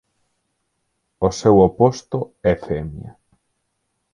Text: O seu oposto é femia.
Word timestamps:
O 1.27 1.29
seu 1.39 1.55
oposto 1.67 2.19
é 2.51 2.53
femia. 2.65 3.11